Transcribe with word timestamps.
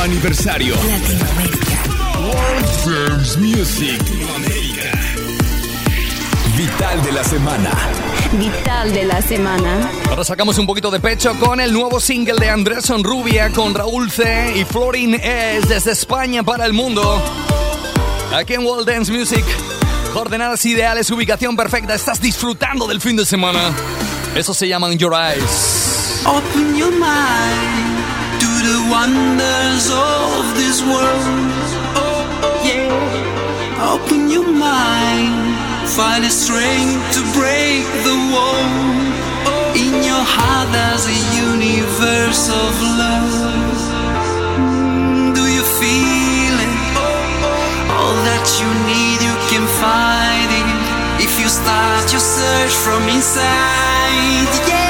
Aniversario. 0.00 0.74
Latinoamérica. 0.76 1.82
World 2.20 3.08
Dance 3.08 3.38
Music. 3.38 4.02
Vital 6.56 7.02
de 7.02 7.12
la 7.12 7.22
semana. 7.22 7.70
Vital 8.32 8.92
de 8.94 9.04
la 9.04 9.20
semana. 9.20 9.90
Ahora 10.08 10.24
sacamos 10.24 10.56
un 10.56 10.66
poquito 10.66 10.90
de 10.90 11.00
pecho 11.00 11.38
con 11.38 11.60
el 11.60 11.74
nuevo 11.74 12.00
single 12.00 12.36
de 12.38 12.48
Andrés 12.48 12.88
Rubia 13.02 13.50
con 13.50 13.74
Raúl 13.74 14.10
C 14.10 14.54
y 14.56 14.64
Florin 14.64 15.16
S 15.16 15.68
desde 15.68 15.92
España 15.92 16.42
para 16.42 16.64
el 16.64 16.72
mundo. 16.72 17.22
Aquí 18.34 18.54
en 18.54 18.64
World 18.64 18.88
Dance 18.88 19.12
Music. 19.12 19.44
Coordenadas 20.14 20.64
ideales, 20.64 21.10
ubicación 21.10 21.56
perfecta. 21.56 21.94
Estás 21.94 22.22
disfrutando 22.22 22.86
del 22.86 23.02
fin 23.02 23.16
de 23.16 23.26
semana. 23.26 23.70
Eso 24.34 24.54
se 24.54 24.66
llama 24.66 24.90
Your 24.94 25.12
Eyes. 25.12 26.22
Open 26.24 26.76
your 26.76 26.90
mind 26.90 27.49
wonders 29.00 29.86
of 29.88 30.42
this 30.60 30.78
world. 30.82 31.24
Oh, 31.96 32.20
yeah. 32.68 33.92
Open 33.92 34.28
your 34.28 34.48
mind. 34.70 35.32
Find 35.88 36.22
a 36.24 36.32
strength 36.44 37.04
to 37.16 37.20
break 37.38 37.84
the 38.08 38.16
wall. 38.32 38.66
Oh, 39.48 39.82
in 39.84 39.94
your 40.10 40.24
heart, 40.36 40.68
there's 40.76 41.06
a 41.16 41.18
universe 41.48 42.44
of 42.62 42.72
love. 43.00 43.36
Do 45.36 45.44
you 45.56 45.64
feel 45.80 46.56
it? 46.68 46.76
Oh, 47.00 47.96
all 47.96 48.16
that 48.28 48.46
you 48.60 48.68
need, 48.90 49.18
you 49.28 49.36
can 49.50 49.64
find 49.80 50.50
it. 50.60 50.68
If 51.24 51.32
you 51.40 51.48
start 51.48 52.04
your 52.12 52.24
search 52.36 52.74
from 52.84 53.02
inside, 53.08 54.52
yeah. 54.68 54.89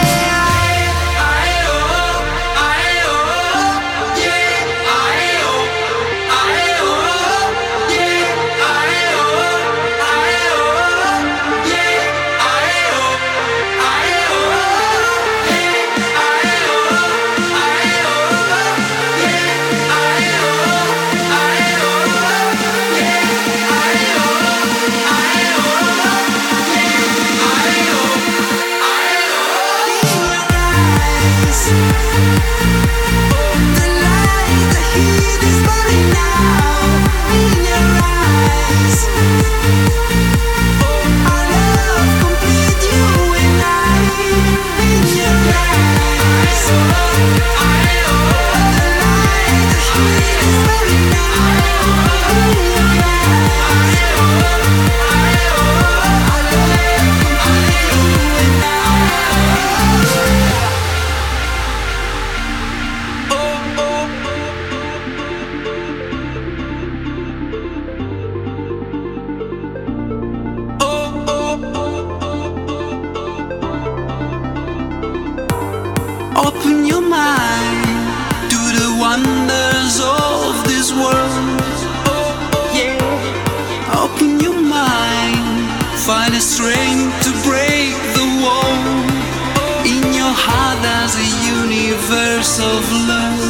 Open 76.61 76.85
your 76.85 77.01
mind 77.01 77.85
to 78.53 78.61
the 78.77 78.89
wonders 79.01 79.97
of 79.97 80.63
this 80.69 80.93
world. 80.93 81.33
Oh, 82.05 82.37
yeah. 82.77 83.01
Open 83.97 84.39
your 84.39 84.61
mind. 84.61 85.41
Find 86.05 86.35
a 86.35 86.41
strength 86.41 87.17
to 87.25 87.31
break 87.49 87.97
the 88.13 88.27
wall. 88.45 88.77
In 89.89 90.05
your 90.13 90.35
heart, 90.37 90.77
there's 90.85 91.17
a 91.17 91.29
universe 91.49 92.61
of 92.61 92.83
love. 93.09 93.41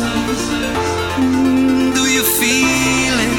Do 1.96 2.02
you 2.06 2.22
feel 2.22 3.16
it? 3.26 3.34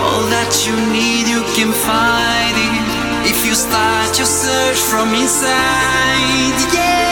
All 0.00 0.24
that 0.32 0.64
you 0.64 0.72
need, 0.96 1.28
you 1.28 1.44
can 1.52 1.76
find 1.76 2.56
it. 2.56 3.28
If 3.28 3.44
you 3.44 3.54
start 3.54 4.16
your 4.16 4.24
search 4.24 4.80
from 4.80 5.12
inside, 5.12 6.56
yeah. 6.72 7.05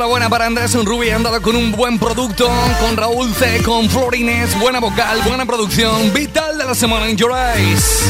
Enhorabuena 0.00 0.30
para 0.30 0.46
Andrés 0.46 0.74
Unrubi, 0.74 1.10
andado 1.10 1.42
con 1.42 1.54
un 1.54 1.72
buen 1.72 1.98
producto, 1.98 2.50
con 2.80 2.96
Raúl 2.96 3.34
C, 3.34 3.62
con 3.62 3.90
Florines, 3.90 4.58
buena 4.58 4.80
vocal, 4.80 5.20
buena 5.26 5.44
producción, 5.44 6.10
vital 6.14 6.56
de 6.56 6.64
la 6.64 6.74
semana 6.74 7.06
en 7.06 7.18
Your 7.18 7.32
Eyes. 7.32 8.00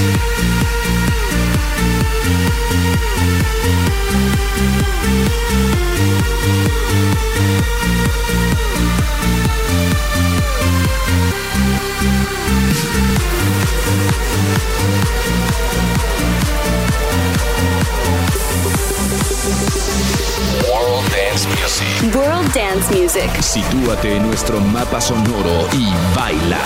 Music. 21.50 22.14
World 22.14 22.52
Dance 22.54 22.94
Music. 22.94 23.30
Sitúate 23.40 24.16
en 24.16 24.26
nuestro 24.26 24.60
mapa 24.60 25.00
sonoro 25.00 25.68
y 25.72 25.92
baila. 26.14 26.60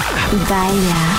Baila. 0.48 1.14